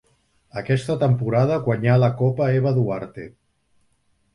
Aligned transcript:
Aquesta 0.61 0.95
temporada 1.03 1.59
guanyà 1.67 2.01
la 2.05 2.13
Copa 2.25 2.51
Eva 2.59 2.77
Duarte. 2.83 3.33